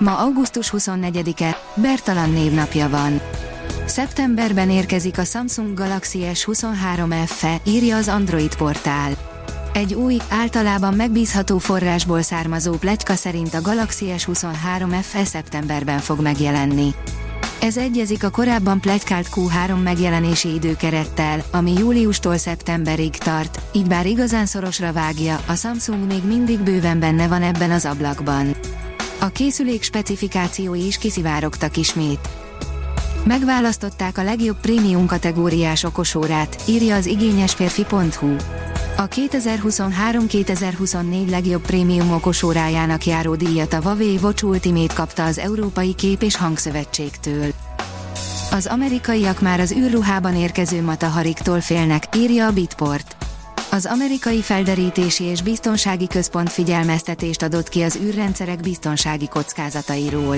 [0.00, 3.20] Ma augusztus 24-e, Bertalan névnapja van.
[3.84, 9.12] Szeptemberben érkezik a Samsung Galaxy S23 FE, írja az Android portál.
[9.72, 16.94] Egy új, általában megbízható forrásból származó pletyka szerint a Galaxy S23 FE szeptemberben fog megjelenni.
[17.60, 24.46] Ez egyezik a korábban pletykált Q3 megjelenési időkerettel, ami júliustól szeptemberig tart, így bár igazán
[24.46, 28.56] szorosra vágja, a Samsung még mindig bőven benne van ebben az ablakban.
[29.22, 32.28] A készülék specifikációi is kiszivárogtak ismét.
[33.24, 38.36] Megválasztották a legjobb prémium kategóriás okosórát, írja az igényesférfi.hu.
[38.96, 46.22] A 2023-2024 legjobb prémium okosórájának járó díjat a Huawei Watch Ultimate kapta az Európai Kép
[46.22, 47.46] és Hangszövetségtől.
[48.50, 53.19] Az amerikaiak már az űrruhában érkező Matahariktól félnek, írja a Bitport.
[53.72, 60.36] Az amerikai felderítési és biztonsági központ figyelmeztetést adott ki az űrrendszerek biztonsági kockázatairól.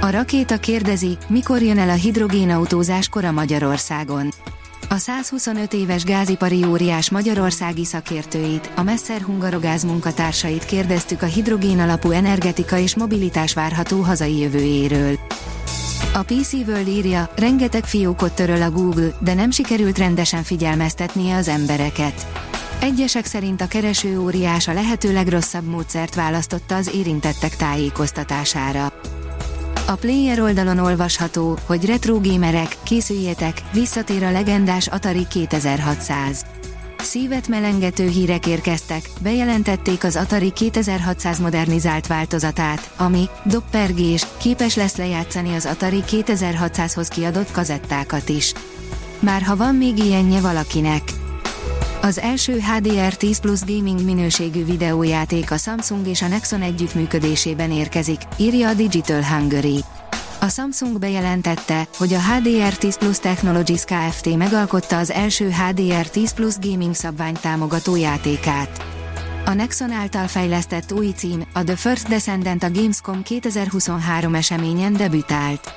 [0.00, 4.28] A rakéta kérdezi, mikor jön el a hidrogénautózás kora Magyarországon.
[4.88, 12.10] A 125 éves gázipari óriás magyarországi szakértőit, a Messer Hungarogáz munkatársait kérdeztük a hidrogén alapú
[12.10, 15.18] energetika és mobilitás várható hazai jövőjéről.
[16.20, 21.48] A PC World írja, rengeteg fiókot töröl a Google, de nem sikerült rendesen figyelmeztetnie az
[21.48, 22.26] embereket.
[22.80, 28.92] Egyesek szerint a kereső óriás a lehető legrosszabb módszert választotta az érintettek tájékoztatására.
[29.86, 36.44] A player oldalon olvasható, hogy retro gamerek, készüljetek, visszatér a legendás Atari 2600.
[37.02, 45.54] Szívet melengető hírek érkeztek, bejelentették az Atari 2600 modernizált változatát, ami, doppergés, képes lesz lejátszani
[45.54, 48.52] az Atari 2600-hoz kiadott kazettákat is.
[49.18, 51.02] Már ha van még ilyenje valakinek.
[52.02, 58.68] Az első HDR10 Plus gaming minőségű videójáték a Samsung és a Nexon együttműködésében érkezik, írja
[58.68, 59.84] a Digital Hungary.
[60.42, 64.36] A Samsung bejelentette, hogy a HDR10 Plus Technologies Kft.
[64.36, 68.84] megalkotta az első HDR10 Plus gaming szabvány támogató játékát.
[69.44, 75.72] A Nexon által fejlesztett új cím, a The First Descendant a Gamescom 2023 eseményen debütált.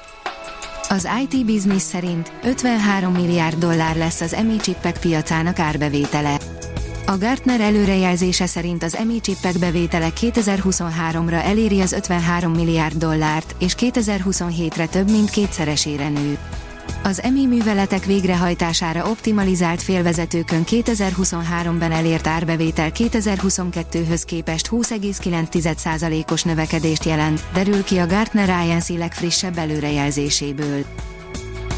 [0.90, 6.38] Az IT Business szerint 53 milliárd dollár lesz az EMI csippek piacának árbevétele.
[7.06, 13.76] A Gartner előrejelzése szerint az EMI csippek bevétele 2023-ra eléri az 53 milliárd dollárt, és
[13.80, 16.38] 2027-re több mint kétszeresére nő.
[17.04, 27.84] Az EMI műveletek végrehajtására optimalizált félvezetőkön 2023-ben elért árbevétel 2022-höz képest 20,9%-os növekedést jelent, derül
[27.84, 30.84] ki a Gartner INC legfrissebb előrejelzéséből.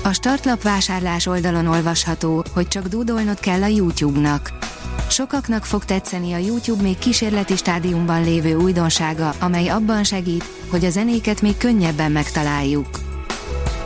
[0.03, 4.64] A startlap vásárlás oldalon olvasható, hogy csak dúdolnod kell a YouTube-nak.
[5.09, 10.89] Sokaknak fog tetszeni a YouTube még kísérleti stádiumban lévő újdonsága, amely abban segít, hogy a
[10.89, 12.87] zenéket még könnyebben megtaláljuk.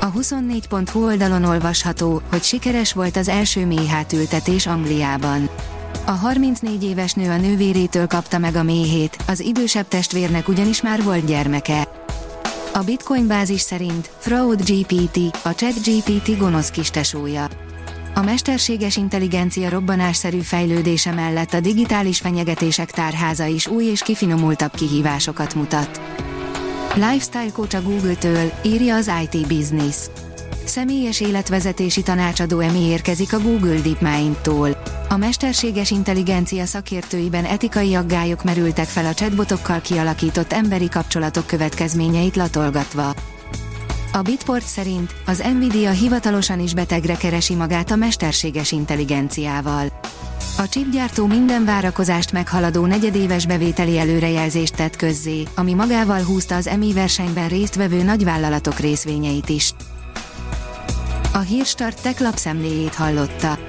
[0.01, 5.49] A 24.hu oldalon olvasható, hogy sikeres volt az első méhátültetés Angliában.
[6.05, 11.03] A 34 éves nő a nővérétől kapta meg a méhét, az idősebb testvérnek ugyanis már
[11.03, 11.87] volt gyermeke.
[12.73, 17.47] A Bitcoin bázis szerint Fraud GPT, a Chat GPT gonosz kistesója.
[18.19, 25.55] A mesterséges intelligencia robbanásszerű fejlődése mellett a digitális fenyegetések tárháza is új és kifinomultabb kihívásokat
[25.55, 26.01] mutat.
[26.95, 29.95] Lifestyle coach a Google-től, írja az IT Business.
[30.65, 34.83] Személyes életvezetési tanácsadó emi érkezik a Google DeepMind-tól.
[35.09, 43.13] A mesterséges intelligencia szakértőiben etikai aggályok merültek fel a chatbotokkal kialakított emberi kapcsolatok következményeit latolgatva.
[44.11, 49.87] A Bitport szerint az Nvidia hivatalosan is betegre keresi magát a mesterséges intelligenciával.
[50.57, 56.93] A chipgyártó minden várakozást meghaladó negyedéves bevételi előrejelzést tett közzé, ami magával húzta az EMI
[56.93, 59.73] versenyben résztvevő nagyvállalatok részvényeit is.
[61.33, 63.68] A Hírstart tech lapszemléjét hallotta.